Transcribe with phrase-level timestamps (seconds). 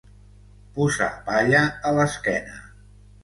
[0.77, 2.57] Posar palla a l'esquena.